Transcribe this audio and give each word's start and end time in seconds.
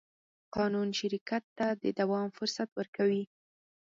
قانون 0.55 0.87
شرکت 0.99 1.43
ته 1.57 1.67
د 1.83 1.85
دوام 1.99 2.27
فرصت 2.37 2.69
ورکوي. 2.79 3.23